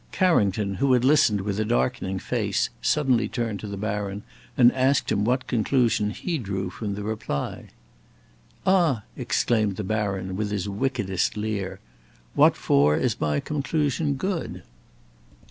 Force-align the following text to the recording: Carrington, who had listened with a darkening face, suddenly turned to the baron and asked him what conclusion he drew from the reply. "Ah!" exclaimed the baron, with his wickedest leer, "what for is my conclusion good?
Carrington, 0.11 0.77
who 0.81 0.93
had 0.93 1.05
listened 1.05 1.41
with 1.41 1.59
a 1.59 1.63
darkening 1.63 2.17
face, 2.17 2.71
suddenly 2.81 3.27
turned 3.29 3.59
to 3.59 3.67
the 3.67 3.77
baron 3.77 4.23
and 4.57 4.71
asked 4.73 5.11
him 5.11 5.23
what 5.23 5.45
conclusion 5.45 6.09
he 6.09 6.39
drew 6.39 6.71
from 6.71 6.95
the 6.95 7.03
reply. 7.03 7.65
"Ah!" 8.65 9.03
exclaimed 9.15 9.75
the 9.75 9.83
baron, 9.83 10.35
with 10.35 10.49
his 10.49 10.67
wickedest 10.67 11.37
leer, 11.37 11.79
"what 12.33 12.57
for 12.57 12.97
is 12.97 13.21
my 13.21 13.39
conclusion 13.39 14.15
good? 14.15 14.63